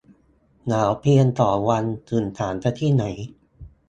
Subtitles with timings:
[0.67, 3.03] หนาวเพียงสองวัน ถึงสามซะที่ไหน